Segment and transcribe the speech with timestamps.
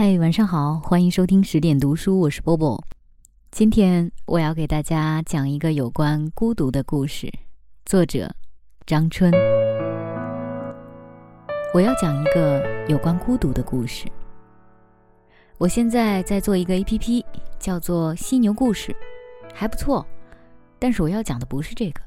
[0.00, 2.80] 嗨，晚上好，欢迎收听十点读书，我是波波。
[3.50, 7.28] 今天我要给大家讲一个有关孤独的故事，
[7.84, 8.32] 作者
[8.86, 9.32] 张春。
[11.74, 14.06] 我要讲一个有关孤独的故事。
[15.58, 17.24] 我现在在做一个 APP，
[17.58, 18.94] 叫做犀牛故事，
[19.52, 20.06] 还不错。
[20.78, 22.00] 但是我要讲的不是这个。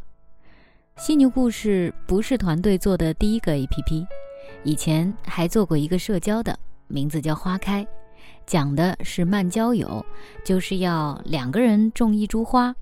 [0.95, 4.07] 犀牛故事不是团队做的第一个 APP，
[4.63, 6.57] 以前还做过一个社交的。
[6.91, 7.87] 名字叫花开，
[8.45, 10.05] 讲的是慢交友，
[10.43, 12.75] 就是要两个人种一株花，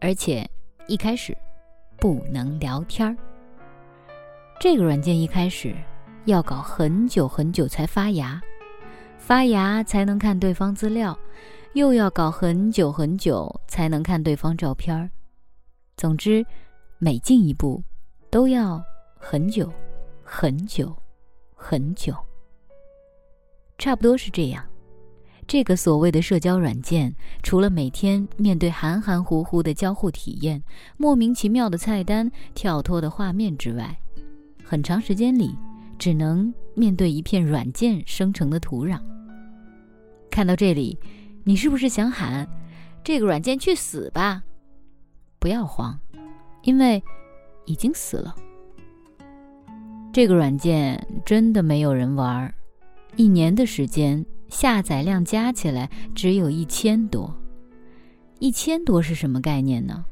[0.00, 0.48] 而且
[0.86, 1.36] 一开始
[1.98, 3.16] 不能聊天儿。
[4.58, 5.74] 这个软件一开始
[6.24, 8.40] 要搞很久很久才发芽，
[9.18, 11.18] 发芽才能看对方资料，
[11.74, 15.10] 又要搞很久很久才能看对方照片儿。
[15.96, 16.44] 总之，
[16.98, 17.82] 每进一步
[18.30, 18.82] 都要
[19.18, 19.70] 很久
[20.22, 20.94] 很久
[21.54, 22.14] 很久。
[23.80, 24.62] 差不多是这样，
[25.46, 30.62] 这个所谓的社交软件，除了每天面对含含糊糊的交互体验、
[30.98, 33.98] 莫名其妙的菜单、跳脱的画面之外，
[34.62, 35.56] 很长时间里
[35.98, 39.00] 只能面对一片软件生成的土壤。
[40.30, 40.98] 看到这里，
[41.42, 42.46] 你是不是想喊
[43.02, 44.42] ：“这个软件去死吧！”
[45.40, 45.98] 不要慌，
[46.64, 47.02] 因为
[47.64, 48.36] 已经死了。
[50.12, 52.54] 这个软件真的没有人玩。
[53.16, 57.34] 一年的时间，下载量加起来只有一千多。
[58.38, 60.04] 一千多是什么概念呢？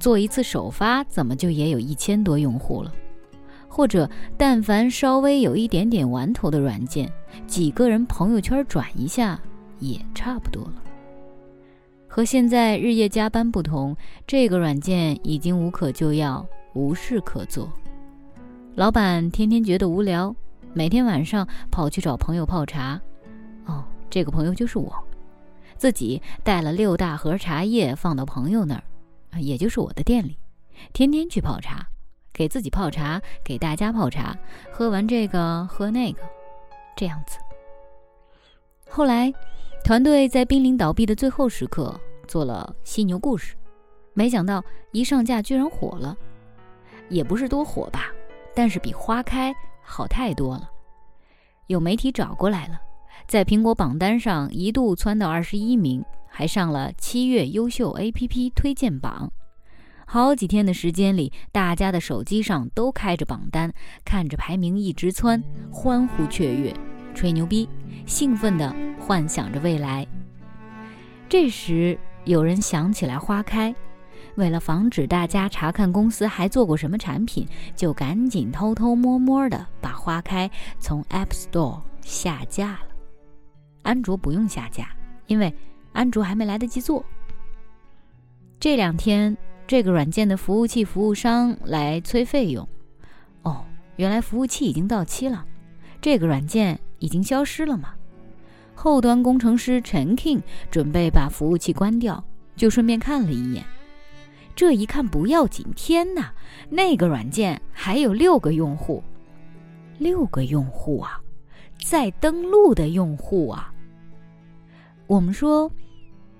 [0.00, 2.92] 做一次首发，怎么就也有一千多用户了？
[3.68, 7.10] 或者，但凡稍微有一点点玩头的软件，
[7.46, 9.40] 几个人朋友圈转一下，
[9.78, 10.82] 也差不多了。
[12.08, 13.94] 和现在日夜加班不同，
[14.26, 17.70] 这个软件已经无可救药，无事可做。
[18.74, 20.34] 老板天天觉得无聊。
[20.76, 23.00] 每天晚上跑去找朋友泡茶，
[23.64, 24.94] 哦，这个朋友就是我，
[25.78, 30.38] 自己带了六大盒茶叶放到朋友那儿，也就是我的店里，
[30.92, 31.86] 天天去泡茶，
[32.30, 34.36] 给自己泡茶，给大家泡茶，
[34.70, 36.20] 喝完这个喝那个，
[36.94, 37.38] 这样子。
[38.86, 39.32] 后来，
[39.82, 43.56] 团队在濒临倒闭的最后时刻做了犀牛故事，
[44.12, 44.62] 没想到
[44.92, 46.14] 一上架居然火了，
[47.08, 48.12] 也不是多火吧，
[48.54, 49.56] 但是比花开。
[49.86, 50.68] 好太多了，
[51.68, 52.80] 有媒体找过来了，
[53.26, 59.32] 在苹果榜单上一度窜到二十一名，还上了七月优秀 APP 推荐榜。
[60.04, 63.72] 好几天的时间里，大家的手机上都开着榜单，
[64.04, 65.42] 看着排名一直窜，
[65.72, 66.74] 欢呼雀跃，
[67.14, 67.68] 吹牛逼，
[68.06, 70.06] 兴奋地幻想着未来。
[71.28, 73.74] 这时，有人想起来花开。
[74.36, 82.88] 为了防止大家查看公司还做过什么产品，就赶紧偷偷摸摸的把花开从 App Store 下架了。
[83.82, 84.88] 安卓不用下架，
[85.26, 85.52] 因为
[85.92, 87.04] 安卓还没来得及做。
[88.60, 89.36] 这两天，
[89.66, 92.68] 这个软件的服务器服务商来催费用。
[93.42, 93.64] 哦，
[93.96, 95.44] 原来服务器已经到期了，
[96.00, 97.94] 这个软件已经消失了吗？
[98.74, 102.22] 后端工程师陈 King 准备把服务器关掉，
[102.54, 103.64] 就顺便看了一眼。
[104.56, 106.32] 这一看不要紧，天哪！
[106.70, 109.04] 那个软件还有六个用户，
[109.98, 111.20] 六个用户啊，
[111.84, 113.70] 在登录的用户啊。
[115.06, 115.70] 我们说，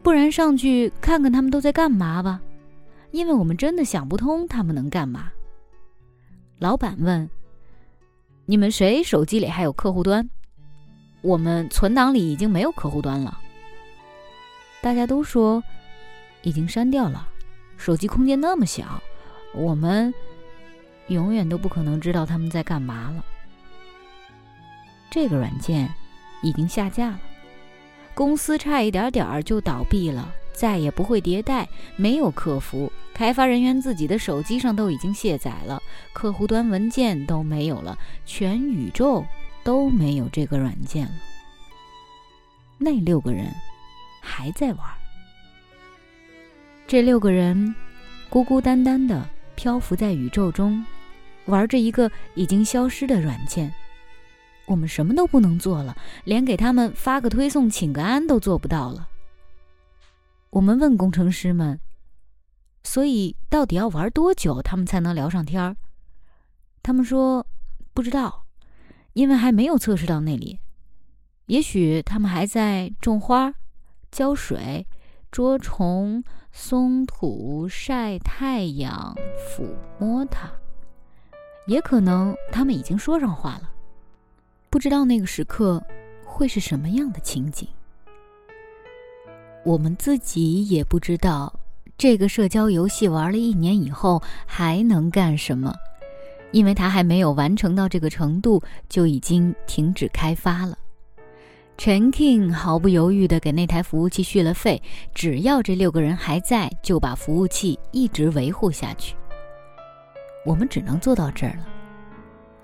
[0.02, 2.40] 不然上去看看他们都在干嘛吧，
[3.10, 5.30] 因为我们真的想不通他们能干嘛。
[6.58, 7.28] 老板问
[8.46, 10.26] ：“你们谁手机里还有客户端？
[11.20, 13.38] 我们存档里已经没有客户端了。”
[14.80, 15.62] 大家都说
[16.40, 17.28] 已经删掉了。
[17.76, 19.02] 手机空间那么小，
[19.54, 20.12] 我们
[21.08, 23.24] 永远都不可能知道他们在干嘛了。
[25.10, 25.88] 这个软件
[26.42, 27.20] 已经下架了，
[28.14, 35.80] 公司差一点点儿就倒闭了，再也不会迭代，没有客服，开发人员自己的手机上都已经卸载了，
[36.12, 39.24] 客户端文件都没有了，全宇宙
[39.62, 41.12] 都没有这个软件了。
[42.78, 43.46] 那六个人
[44.20, 44.95] 还在玩。
[46.88, 47.74] 这六个人
[48.30, 50.86] 孤孤单单的漂浮在宇宙中，
[51.46, 53.74] 玩着一个已经消失的软件。
[54.66, 59.08] 我们什么都不能做了，连给他们发个推送、请个安都做不到了。
[60.50, 61.80] 我们问工程师们
[62.84, 65.76] ：“所以到底要玩多久，他们才能聊上天儿？”
[66.84, 67.44] 他们说
[67.92, 68.46] ：“不知道，
[69.14, 70.60] 因为还没有测试到那里。
[71.46, 73.52] 也许他们还在种花、
[74.12, 74.86] 浇水、
[75.36, 76.24] 捉虫。”
[76.58, 79.66] 松土、晒太阳、抚
[79.98, 80.50] 摸它，
[81.66, 83.68] 也可能他们已经说上话了。
[84.70, 85.84] 不知道那个时刻
[86.24, 87.68] 会是什么样的情景？
[89.66, 91.52] 我们自己也不知道，
[91.98, 95.74] 这个社交游戏玩了一年以后还能干什么，
[96.52, 100.78] 因为它还没有完成到这个程度，就已经停止开发了。
[101.78, 104.82] 陈 King 毫不犹豫地给那台服务器续了费，
[105.14, 109.14] 只要这六个人还在，就把服务器一直维护下去。
[110.44, 111.66] 我们只能做到这儿了，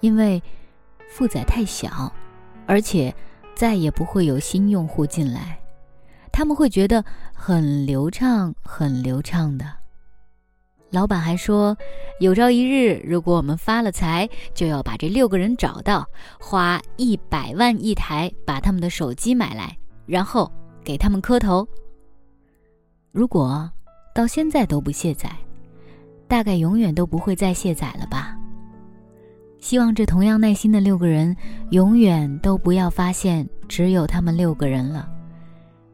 [0.00, 0.42] 因为
[1.10, 2.10] 负载太小，
[2.66, 3.14] 而且
[3.54, 5.58] 再也不会有新用户进来，
[6.32, 7.04] 他们会觉得
[7.34, 9.81] 很流畅，很流畅的。
[10.92, 11.74] 老板还说，
[12.20, 16.06] 有朝一日，如果我们发了财，就要把这六个人找到，
[16.38, 19.74] 花一百万一台把他们的手机买来，
[20.04, 20.52] 然后
[20.84, 21.66] 给他们磕头。
[23.10, 23.70] 如果
[24.14, 25.34] 到现在都不卸载，
[26.28, 28.36] 大概永远都不会再卸载了吧。
[29.58, 31.34] 希望这同样耐心的六个人，
[31.70, 35.08] 永远都不要发现只有他们六个人了。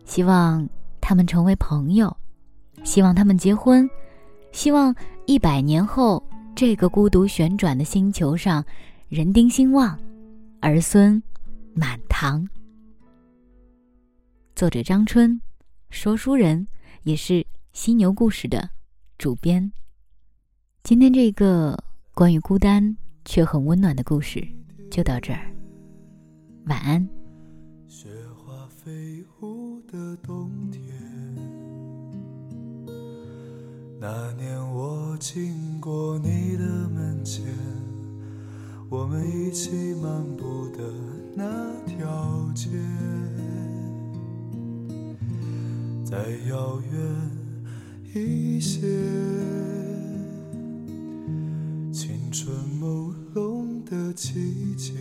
[0.05, 0.69] 希望
[1.01, 2.17] 他们成为朋友，
[2.83, 3.89] 希望他们结婚。
[4.59, 4.93] 希望
[5.27, 6.21] 一百年后，
[6.57, 8.65] 这个孤独旋转的星球上，
[9.09, 9.97] 人丁兴旺，
[10.59, 11.23] 儿孙
[11.75, 12.45] 满堂。
[14.57, 15.41] 作者张春，
[15.91, 16.67] 说书人，
[17.05, 18.69] 也是犀牛故事的
[19.17, 19.71] 主编。
[20.83, 21.79] 今天这个
[22.13, 24.45] 关于孤单却很温暖的故事
[24.91, 25.55] 就到这儿，
[26.67, 27.09] 晚安。
[27.87, 30.83] 雪花飞舞的冬天。
[34.01, 34.48] 那年
[35.19, 37.45] 经过你的门前，
[38.89, 40.79] 我们一起漫步的
[41.35, 41.45] 那
[41.85, 42.69] 条街，
[46.05, 46.17] 再
[46.49, 47.01] 遥远
[48.15, 48.81] 一些，
[51.93, 54.93] 青春朦胧的季节，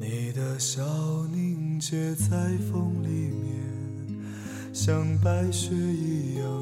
[0.00, 0.82] 你的笑
[1.30, 3.52] 凝结在风里面。
[4.74, 6.61] 像白雪一样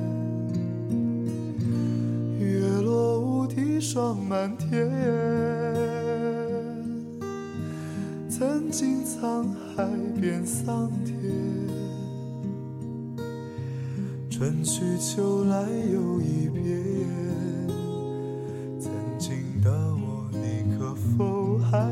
[3.93, 4.89] 霜满天，
[8.29, 9.85] 曾经沧海
[10.17, 11.13] 变桑田，
[14.29, 16.63] 春去秋来又一遍。
[18.79, 21.91] 曾经的我，你可否还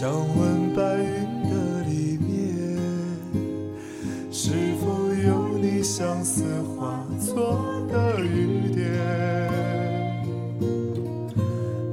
[0.00, 2.78] 想问白云的里面，
[4.30, 5.82] 是否有你。
[5.82, 8.86] 相思化作的雨点，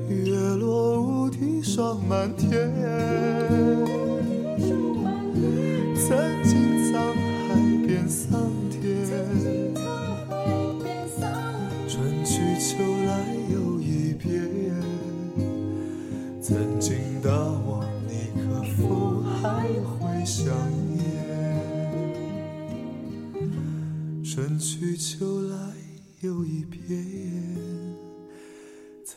[0.07, 2.71] 月落乌啼霜满天。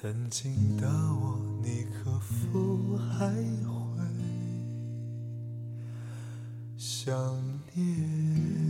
[0.01, 3.99] 曾经的我，你可否还会
[6.77, 7.13] 想
[7.75, 8.68] 念？